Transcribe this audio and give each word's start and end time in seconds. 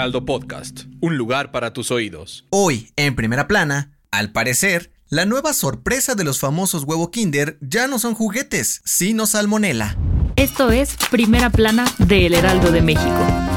Heraldo 0.00 0.24
Podcast, 0.24 0.84
un 1.02 1.18
lugar 1.18 1.50
para 1.50 1.74
tus 1.74 1.90
oídos. 1.90 2.46
Hoy, 2.48 2.90
en 2.96 3.14
primera 3.14 3.46
plana, 3.46 3.98
al 4.10 4.32
parecer, 4.32 4.90
la 5.10 5.26
nueva 5.26 5.52
sorpresa 5.52 6.14
de 6.14 6.24
los 6.24 6.40
famosos 6.40 6.84
huevo 6.84 7.10
Kinder 7.10 7.58
ya 7.60 7.86
no 7.86 7.98
son 7.98 8.14
juguetes, 8.14 8.80
sino 8.86 9.26
salmonela. 9.26 9.98
Esto 10.36 10.70
es 10.70 10.96
Primera 11.10 11.50
Plana 11.50 11.84
de 11.98 12.24
El 12.24 12.32
Heraldo 12.32 12.72
de 12.72 12.80
México. 12.80 13.49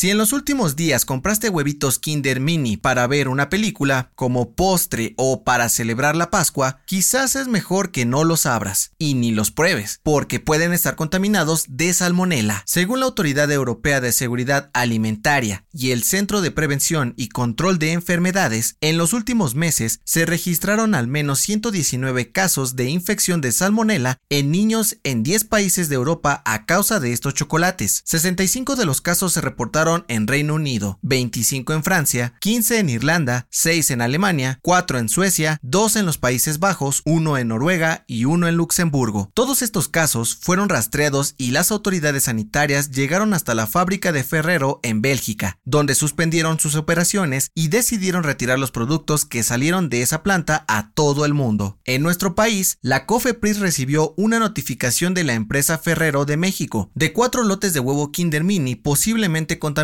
Si 0.00 0.08
en 0.08 0.16
los 0.16 0.32
últimos 0.32 0.76
días 0.76 1.04
compraste 1.04 1.50
huevitos 1.50 1.98
Kinder 1.98 2.40
Mini 2.40 2.78
para 2.78 3.06
ver 3.06 3.28
una 3.28 3.50
película, 3.50 4.10
como 4.14 4.54
postre 4.54 5.12
o 5.18 5.44
para 5.44 5.68
celebrar 5.68 6.16
la 6.16 6.30
Pascua, 6.30 6.80
quizás 6.86 7.36
es 7.36 7.48
mejor 7.48 7.90
que 7.90 8.06
no 8.06 8.24
los 8.24 8.46
abras 8.46 8.92
y 8.96 9.12
ni 9.12 9.30
los 9.30 9.50
pruebes, 9.50 10.00
porque 10.02 10.40
pueden 10.40 10.72
estar 10.72 10.96
contaminados 10.96 11.66
de 11.68 11.92
salmonela. 11.92 12.62
Según 12.64 13.00
la 13.00 13.04
Autoridad 13.04 13.52
Europea 13.52 14.00
de 14.00 14.12
Seguridad 14.12 14.70
Alimentaria 14.72 15.66
y 15.70 15.90
el 15.90 16.02
Centro 16.02 16.40
de 16.40 16.50
Prevención 16.50 17.12
y 17.18 17.28
Control 17.28 17.78
de 17.78 17.92
Enfermedades, 17.92 18.76
en 18.80 18.96
los 18.96 19.12
últimos 19.12 19.54
meses 19.54 20.00
se 20.04 20.24
registraron 20.24 20.94
al 20.94 21.08
menos 21.08 21.40
119 21.40 22.32
casos 22.32 22.74
de 22.74 22.88
infección 22.88 23.42
de 23.42 23.52
salmonela 23.52 24.16
en 24.30 24.50
niños 24.50 24.96
en 25.04 25.22
10 25.22 25.44
países 25.44 25.90
de 25.90 25.96
Europa 25.96 26.40
a 26.46 26.64
causa 26.64 27.00
de 27.00 27.12
estos 27.12 27.34
chocolates. 27.34 28.00
65 28.06 28.76
de 28.76 28.86
los 28.86 29.02
casos 29.02 29.34
se 29.34 29.42
reportaron 29.42 29.89
en 30.08 30.26
Reino 30.26 30.54
Unido, 30.54 30.98
25 31.02 31.72
en 31.72 31.82
Francia, 31.82 32.34
15 32.40 32.78
en 32.78 32.88
Irlanda, 32.90 33.46
6 33.50 33.90
en 33.90 34.00
Alemania, 34.02 34.58
4 34.62 34.98
en 34.98 35.08
Suecia, 35.08 35.58
2 35.62 35.96
en 35.96 36.06
los 36.06 36.18
Países 36.18 36.58
Bajos, 36.58 37.02
1 37.04 37.38
en 37.38 37.48
Noruega 37.48 38.04
y 38.06 38.24
1 38.24 38.48
en 38.48 38.56
Luxemburgo. 38.56 39.30
Todos 39.34 39.62
estos 39.62 39.88
casos 39.88 40.36
fueron 40.40 40.68
rastreados 40.68 41.34
y 41.38 41.50
las 41.50 41.70
autoridades 41.70 42.24
sanitarias 42.24 42.90
llegaron 42.90 43.34
hasta 43.34 43.54
la 43.54 43.66
fábrica 43.66 44.12
de 44.12 44.24
Ferrero 44.24 44.80
en 44.82 45.02
Bélgica, 45.02 45.58
donde 45.64 45.94
suspendieron 45.94 46.60
sus 46.60 46.74
operaciones 46.74 47.50
y 47.54 47.68
decidieron 47.68 48.22
retirar 48.22 48.58
los 48.58 48.70
productos 48.70 49.24
que 49.24 49.42
salieron 49.42 49.88
de 49.88 50.02
esa 50.02 50.22
planta 50.22 50.64
a 50.68 50.92
todo 50.92 51.24
el 51.24 51.34
mundo. 51.34 51.78
En 51.84 52.02
nuestro 52.02 52.34
país, 52.34 52.78
la 52.80 53.06
COFEPRIS 53.06 53.58
recibió 53.58 54.14
una 54.16 54.38
notificación 54.38 55.14
de 55.14 55.24
la 55.24 55.34
empresa 55.34 55.78
Ferrero 55.78 56.24
de 56.24 56.36
México 56.36 56.90
de 56.94 57.12
cuatro 57.12 57.42
lotes 57.42 57.72
de 57.72 57.80
huevo 57.80 58.12
Kinder 58.12 58.44
Mini 58.44 58.76
posiblemente 58.76 59.58
contaminados 59.58 59.79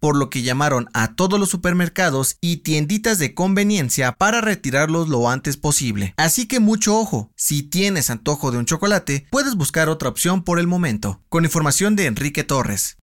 por 0.00 0.16
lo 0.16 0.30
que 0.30 0.42
llamaron 0.42 0.88
a 0.92 1.14
todos 1.14 1.38
los 1.38 1.48
supermercados 1.48 2.36
y 2.40 2.58
tienditas 2.58 3.18
de 3.18 3.34
conveniencia 3.34 4.12
para 4.12 4.40
retirarlos 4.40 5.08
lo 5.08 5.28
antes 5.28 5.56
posible. 5.56 6.14
Así 6.16 6.46
que 6.48 6.60
mucho 6.60 6.98
ojo, 6.98 7.30
si 7.36 7.62
tienes 7.62 8.10
antojo 8.10 8.50
de 8.50 8.58
un 8.58 8.66
chocolate, 8.66 9.26
puedes 9.30 9.54
buscar 9.54 9.88
otra 9.88 10.08
opción 10.08 10.42
por 10.42 10.58
el 10.58 10.66
momento. 10.66 11.22
Con 11.28 11.44
información 11.44 11.96
de 11.96 12.06
Enrique 12.06 12.44
Torres. 12.44 12.98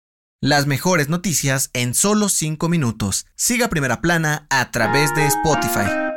Las 0.42 0.66
mejores 0.66 1.08
noticias 1.08 1.68
en 1.74 1.94
solo 1.94 2.28
5 2.30 2.68
minutos. 2.68 3.26
Siga 3.36 3.68
Primera 3.68 4.00
Plana 4.00 4.46
a 4.48 4.70
través 4.70 5.14
de 5.14 5.26
Spotify. 5.26 6.09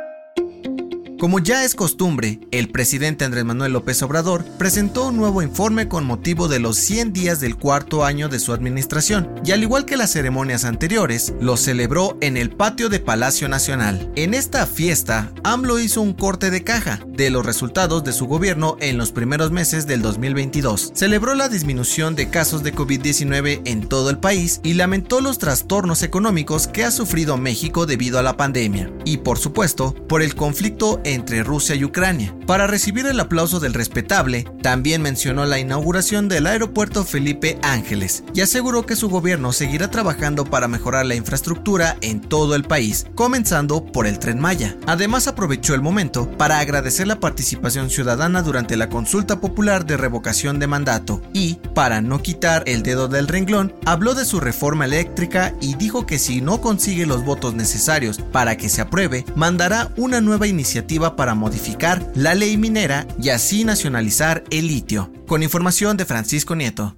Como 1.18 1.38
ya 1.38 1.64
es 1.64 1.76
costumbre, 1.76 2.40
el 2.50 2.68
presidente 2.68 3.24
Andrés 3.24 3.44
Manuel 3.44 3.72
López 3.72 4.02
Obrador 4.02 4.44
presentó 4.58 5.08
un 5.08 5.16
nuevo 5.16 5.42
informe 5.42 5.86
con 5.86 6.04
motivo 6.04 6.48
de 6.48 6.58
los 6.58 6.76
100 6.76 7.12
días 7.12 7.40
del 7.40 7.56
cuarto 7.56 8.04
año 8.04 8.28
de 8.28 8.40
su 8.40 8.52
administración, 8.52 9.30
y 9.44 9.52
al 9.52 9.62
igual 9.62 9.84
que 9.84 9.96
las 9.96 10.10
ceremonias 10.10 10.64
anteriores, 10.64 11.32
lo 11.40 11.56
celebró 11.56 12.18
en 12.20 12.36
el 12.36 12.50
patio 12.50 12.88
de 12.88 12.98
Palacio 12.98 13.48
Nacional. 13.48 14.10
En 14.16 14.34
esta 14.34 14.66
fiesta, 14.66 15.32
AMLO 15.44 15.78
hizo 15.78 16.02
un 16.02 16.14
corte 16.14 16.50
de 16.50 16.64
caja 16.64 17.00
de 17.06 17.30
los 17.30 17.46
resultados 17.46 18.02
de 18.02 18.12
su 18.12 18.26
gobierno 18.26 18.76
en 18.80 18.98
los 18.98 19.12
primeros 19.12 19.52
meses 19.52 19.86
del 19.86 20.02
2022. 20.02 20.92
Celebró 20.94 21.36
la 21.36 21.48
disminución 21.48 22.16
de 22.16 22.28
casos 22.28 22.64
de 22.64 22.74
COVID-19 22.74 23.62
en 23.64 23.88
todo 23.88 24.10
el 24.10 24.18
país 24.18 24.60
y 24.64 24.74
lamentó 24.74 25.20
los 25.20 25.38
trastornos 25.38 26.02
económicos 26.02 26.66
que 26.66 26.84
ha 26.84 26.90
sufrido 26.90 27.36
México 27.36 27.86
debido 27.86 28.18
a 28.18 28.22
la 28.22 28.36
pandemia, 28.36 28.90
y 29.04 29.18
por 29.18 29.38
supuesto, 29.38 29.94
por 30.08 30.20
el 30.20 30.34
conflicto 30.34 31.00
en 31.04 31.13
entre 31.14 31.42
Rusia 31.42 31.74
y 31.74 31.84
Ucrania. 31.84 32.34
Para 32.46 32.66
recibir 32.66 33.06
el 33.06 33.18
aplauso 33.20 33.60
del 33.60 33.74
respetable, 33.74 34.46
también 34.62 35.00
mencionó 35.02 35.46
la 35.46 35.58
inauguración 35.58 36.28
del 36.28 36.46
aeropuerto 36.46 37.04
Felipe 37.04 37.58
Ángeles 37.62 38.24
y 38.34 38.40
aseguró 38.40 38.84
que 38.84 38.96
su 38.96 39.08
gobierno 39.08 39.52
seguirá 39.52 39.90
trabajando 39.90 40.44
para 40.44 40.68
mejorar 40.68 41.06
la 41.06 41.14
infraestructura 41.14 41.96
en 42.00 42.20
todo 42.20 42.54
el 42.54 42.64
país, 42.64 43.06
comenzando 43.14 43.84
por 43.84 44.06
el 44.06 44.18
tren 44.18 44.40
Maya. 44.40 44.76
Además 44.86 45.28
aprovechó 45.28 45.74
el 45.74 45.82
momento 45.82 46.30
para 46.36 46.58
agradecer 46.58 47.06
la 47.06 47.20
participación 47.20 47.90
ciudadana 47.90 48.42
durante 48.42 48.76
la 48.76 48.88
consulta 48.88 49.40
popular 49.40 49.86
de 49.86 49.96
revocación 49.96 50.58
de 50.58 50.66
mandato 50.66 51.22
y, 51.32 51.58
para 51.74 52.00
no 52.00 52.20
quitar 52.22 52.62
el 52.66 52.82
dedo 52.82 53.08
del 53.08 53.28
renglón, 53.28 53.74
habló 53.84 54.14
de 54.14 54.24
su 54.24 54.40
reforma 54.40 54.84
eléctrica 54.84 55.54
y 55.60 55.74
dijo 55.74 56.06
que 56.06 56.18
si 56.18 56.40
no 56.40 56.60
consigue 56.60 57.06
los 57.06 57.24
votos 57.24 57.54
necesarios 57.54 58.18
para 58.32 58.56
que 58.56 58.68
se 58.68 58.80
apruebe, 58.80 59.24
mandará 59.34 59.90
una 59.96 60.20
nueva 60.20 60.46
iniciativa 60.46 60.93
para 61.00 61.34
modificar 61.34 62.10
la 62.14 62.34
ley 62.34 62.56
minera 62.56 63.06
y 63.20 63.30
así 63.30 63.64
nacionalizar 63.64 64.44
el 64.50 64.68
litio. 64.68 65.12
Con 65.26 65.42
información 65.42 65.96
de 65.96 66.04
Francisco 66.04 66.54
Nieto. 66.54 66.96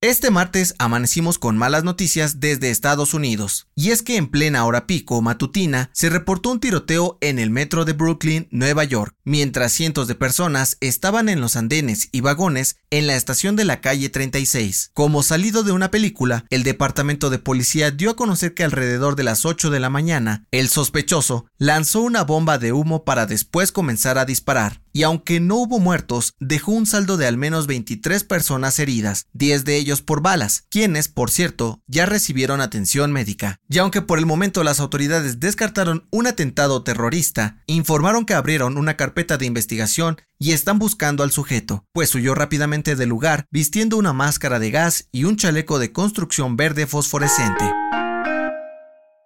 Este 0.00 0.30
martes 0.30 0.74
amanecimos 0.78 1.38
con 1.38 1.56
malas 1.56 1.82
noticias 1.82 2.38
desde 2.38 2.68
Estados 2.68 3.14
Unidos, 3.14 3.68
y 3.74 3.90
es 3.90 4.02
que 4.02 4.18
en 4.18 4.26
plena 4.28 4.66
hora 4.66 4.86
pico 4.86 5.22
matutina 5.22 5.88
se 5.94 6.10
reportó 6.10 6.50
un 6.50 6.60
tiroteo 6.60 7.16
en 7.22 7.38
el 7.38 7.48
metro 7.48 7.86
de 7.86 7.94
Brooklyn, 7.94 8.46
Nueva 8.50 8.84
York, 8.84 9.16
mientras 9.24 9.72
cientos 9.72 10.06
de 10.06 10.14
personas 10.14 10.76
estaban 10.80 11.30
en 11.30 11.40
los 11.40 11.56
andenes 11.56 12.10
y 12.12 12.20
vagones 12.20 12.76
en 12.94 13.08
la 13.08 13.16
estación 13.16 13.56
de 13.56 13.64
la 13.64 13.80
calle 13.80 14.08
36. 14.08 14.92
Como 14.94 15.24
salido 15.24 15.64
de 15.64 15.72
una 15.72 15.90
película, 15.90 16.44
el 16.48 16.62
departamento 16.62 17.28
de 17.28 17.40
policía 17.40 17.90
dio 17.90 18.10
a 18.10 18.16
conocer 18.16 18.54
que 18.54 18.62
alrededor 18.62 19.16
de 19.16 19.24
las 19.24 19.44
8 19.44 19.70
de 19.70 19.80
la 19.80 19.90
mañana, 19.90 20.46
el 20.52 20.68
sospechoso 20.68 21.46
lanzó 21.58 22.02
una 22.02 22.22
bomba 22.22 22.56
de 22.58 22.72
humo 22.72 23.04
para 23.04 23.26
después 23.26 23.72
comenzar 23.72 24.16
a 24.16 24.24
disparar 24.24 24.84
y 24.94 25.02
aunque 25.02 25.40
no 25.40 25.56
hubo 25.56 25.80
muertos, 25.80 26.34
dejó 26.38 26.70
un 26.70 26.86
saldo 26.86 27.16
de 27.16 27.26
al 27.26 27.36
menos 27.36 27.66
23 27.66 28.22
personas 28.22 28.78
heridas, 28.78 29.26
10 29.32 29.64
de 29.64 29.76
ellos 29.76 30.02
por 30.02 30.22
balas, 30.22 30.66
quienes, 30.70 31.08
por 31.08 31.32
cierto, 31.32 31.82
ya 31.88 32.06
recibieron 32.06 32.60
atención 32.60 33.10
médica. 33.10 33.58
Y 33.68 33.78
aunque 33.78 34.02
por 34.02 34.20
el 34.20 34.24
momento 34.24 34.62
las 34.62 34.78
autoridades 34.78 35.40
descartaron 35.40 36.06
un 36.12 36.28
atentado 36.28 36.84
terrorista, 36.84 37.60
informaron 37.66 38.24
que 38.24 38.34
abrieron 38.34 38.78
una 38.78 38.96
carpeta 38.96 39.36
de 39.36 39.46
investigación 39.46 40.16
y 40.44 40.52
están 40.52 40.78
buscando 40.78 41.22
al 41.22 41.32
sujeto, 41.32 41.86
pues 41.94 42.14
huyó 42.14 42.34
rápidamente 42.34 42.96
del 42.96 43.08
lugar 43.08 43.46
vistiendo 43.50 43.96
una 43.96 44.12
máscara 44.12 44.58
de 44.58 44.70
gas 44.70 45.08
y 45.10 45.24
un 45.24 45.36
chaleco 45.36 45.78
de 45.78 45.90
construcción 45.90 46.58
verde 46.58 46.86
fosforescente. 46.86 47.64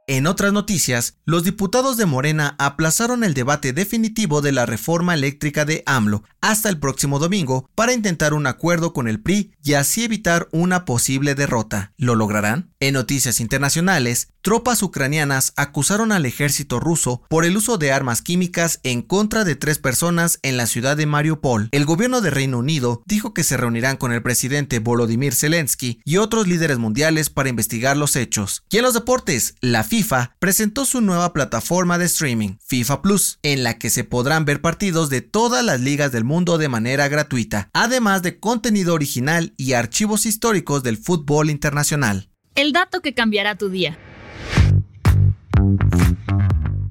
En 0.06 0.28
otras 0.28 0.52
noticias, 0.52 1.18
los 1.26 1.42
diputados 1.42 1.96
de 1.96 2.06
Morena 2.06 2.54
aplazaron 2.58 3.24
el 3.24 3.34
debate 3.34 3.72
definitivo 3.72 4.40
de 4.42 4.52
la 4.52 4.64
reforma 4.64 5.12
eléctrica 5.12 5.64
de 5.64 5.82
AMLO 5.86 6.22
hasta 6.40 6.68
el 6.68 6.78
próximo 6.78 7.18
domingo 7.18 7.68
para 7.74 7.92
intentar 7.92 8.32
un 8.32 8.46
acuerdo 8.46 8.92
con 8.92 9.08
el 9.08 9.20
PRI 9.20 9.52
y 9.62 9.74
así 9.74 10.04
evitar 10.04 10.48
una 10.52 10.84
posible 10.84 11.34
derrota. 11.34 11.94
¿Lo 11.98 12.14
lograrán? 12.14 12.72
En 12.80 12.94
noticias 12.94 13.40
internacionales, 13.40 14.28
tropas 14.40 14.84
ucranianas 14.84 15.52
acusaron 15.56 16.12
al 16.12 16.24
ejército 16.26 16.78
ruso 16.78 17.22
por 17.28 17.44
el 17.44 17.56
uso 17.56 17.76
de 17.76 17.90
armas 17.90 18.22
químicas 18.22 18.78
en 18.84 19.02
contra 19.02 19.42
de 19.42 19.56
tres 19.56 19.78
personas 19.80 20.38
en 20.42 20.56
la 20.56 20.68
ciudad 20.68 20.96
de 20.96 21.04
Mariupol. 21.04 21.70
El 21.72 21.84
gobierno 21.84 22.20
de 22.20 22.30
Reino 22.30 22.58
Unido 22.58 23.02
dijo 23.04 23.34
que 23.34 23.42
se 23.42 23.56
reunirán 23.56 23.96
con 23.96 24.12
el 24.12 24.22
presidente 24.22 24.78
Volodymyr 24.78 25.34
Zelensky 25.34 26.00
y 26.04 26.18
otros 26.18 26.46
líderes 26.46 26.78
mundiales 26.78 27.30
para 27.30 27.48
investigar 27.48 27.96
los 27.96 28.14
hechos. 28.14 28.62
Y 28.70 28.76
en 28.76 28.84
los 28.84 28.94
deportes, 28.94 29.56
la 29.60 29.82
FIFA 29.82 30.36
presentó 30.38 30.84
su 30.84 31.00
nueva 31.00 31.32
plataforma 31.32 31.98
de 31.98 32.04
streaming, 32.04 32.58
FIFA 32.64 33.02
Plus, 33.02 33.40
en 33.42 33.64
la 33.64 33.76
que 33.76 33.90
se 33.90 34.04
podrán 34.04 34.44
ver 34.44 34.60
partidos 34.60 35.10
de 35.10 35.20
todas 35.20 35.64
las 35.64 35.80
ligas 35.80 36.12
del 36.12 36.22
mundo 36.22 36.58
de 36.58 36.68
manera 36.68 37.08
gratuita, 37.08 37.70
además 37.72 38.22
de 38.22 38.38
contenido 38.38 38.94
original 38.94 39.52
y 39.56 39.72
archivos 39.72 40.26
históricos 40.26 40.84
del 40.84 40.96
fútbol 40.96 41.50
internacional. 41.50 42.30
El 42.58 42.72
dato 42.72 43.02
que 43.02 43.14
cambiará 43.14 43.54
tu 43.54 43.68
día. 43.68 43.96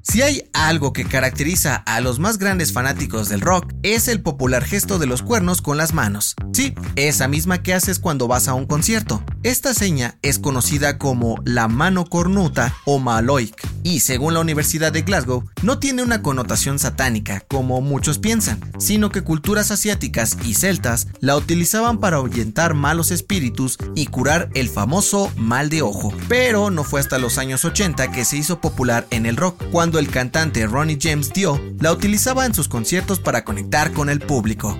Si 0.00 0.22
hay 0.22 0.48
algo 0.54 0.94
que 0.94 1.04
caracteriza 1.04 1.76
a 1.76 2.00
los 2.00 2.18
más 2.18 2.38
grandes 2.38 2.72
fanáticos 2.72 3.28
del 3.28 3.42
rock, 3.42 3.74
es 3.82 4.08
el 4.08 4.22
popular 4.22 4.64
gesto 4.64 4.98
de 4.98 5.06
los 5.06 5.22
cuernos 5.22 5.60
con 5.60 5.76
las 5.76 5.92
manos. 5.92 6.36
Sí, 6.54 6.74
esa 6.96 7.28
misma 7.28 7.62
que 7.62 7.74
haces 7.74 7.98
cuando 7.98 8.26
vas 8.28 8.48
a 8.48 8.54
un 8.54 8.64
concierto. 8.64 9.22
Esta 9.44 9.72
seña 9.72 10.16
es 10.22 10.40
conocida 10.40 10.98
como 10.98 11.36
la 11.44 11.68
mano 11.68 12.04
cornuta 12.04 12.74
o 12.84 12.98
maloik, 12.98 13.54
y 13.84 14.00
según 14.00 14.34
la 14.34 14.40
Universidad 14.40 14.92
de 14.92 15.02
Glasgow, 15.02 15.44
no 15.62 15.78
tiene 15.78 16.02
una 16.02 16.22
connotación 16.22 16.80
satánica, 16.80 17.44
como 17.46 17.80
muchos 17.80 18.18
piensan, 18.18 18.58
sino 18.78 19.10
que 19.10 19.22
culturas 19.22 19.70
asiáticas 19.70 20.36
y 20.44 20.54
celtas 20.54 21.06
la 21.20 21.36
utilizaban 21.36 21.98
para 21.98 22.16
ahuyentar 22.16 22.74
malos 22.74 23.12
espíritus 23.12 23.78
y 23.94 24.06
curar 24.06 24.50
el 24.54 24.68
famoso 24.68 25.30
mal 25.36 25.68
de 25.68 25.82
ojo. 25.82 26.12
Pero 26.28 26.70
no 26.70 26.82
fue 26.82 26.98
hasta 26.98 27.18
los 27.18 27.38
años 27.38 27.64
80 27.64 28.10
que 28.10 28.24
se 28.24 28.38
hizo 28.38 28.60
popular 28.60 29.06
en 29.10 29.24
el 29.24 29.36
rock, 29.36 29.62
cuando 29.70 30.00
el 30.00 30.10
cantante 30.10 30.66
Ronnie 30.66 30.98
James 31.00 31.32
Dio 31.32 31.60
la 31.78 31.92
utilizaba 31.92 32.44
en 32.44 32.54
sus 32.54 32.66
conciertos 32.66 33.20
para 33.20 33.44
conectar 33.44 33.92
con 33.92 34.10
el 34.10 34.18
público. 34.18 34.76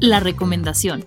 La 0.00 0.20
recomendación. 0.20 1.06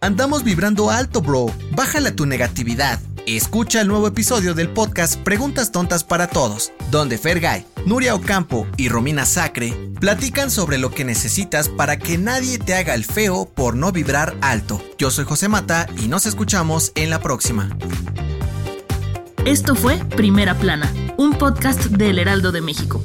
Andamos 0.00 0.44
vibrando 0.44 0.90
alto, 0.90 1.22
bro. 1.22 1.46
Bájala 1.72 2.14
tu 2.14 2.26
negatividad. 2.26 3.00
Escucha 3.26 3.80
el 3.80 3.88
nuevo 3.88 4.06
episodio 4.06 4.54
del 4.54 4.68
podcast 4.68 5.16
Preguntas 5.16 5.72
Tontas 5.72 6.04
para 6.04 6.28
Todos, 6.28 6.70
donde 6.90 7.18
Fergay, 7.18 7.66
Nuria 7.86 8.14
Ocampo 8.14 8.68
y 8.76 8.88
Romina 8.88 9.26
Sacre 9.26 9.74
platican 9.98 10.50
sobre 10.50 10.78
lo 10.78 10.90
que 10.90 11.04
necesitas 11.04 11.68
para 11.68 11.98
que 11.98 12.18
nadie 12.18 12.58
te 12.58 12.74
haga 12.74 12.94
el 12.94 13.04
feo 13.04 13.46
por 13.46 13.74
no 13.74 13.90
vibrar 13.90 14.36
alto. 14.42 14.80
Yo 14.96 15.10
soy 15.10 15.24
José 15.24 15.48
Mata 15.48 15.88
y 16.00 16.06
nos 16.06 16.26
escuchamos 16.26 16.92
en 16.94 17.10
la 17.10 17.20
próxima. 17.20 17.76
Esto 19.44 19.74
fue 19.74 19.96
Primera 20.04 20.56
Plana, 20.56 20.92
un 21.16 21.32
podcast 21.32 21.86
del 21.86 22.18
Heraldo 22.18 22.52
de 22.52 22.60
México. 22.60 23.04